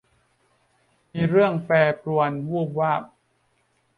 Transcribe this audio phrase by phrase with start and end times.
[1.13, 3.03] มีเรื่องแปรปรวนวูบวาบ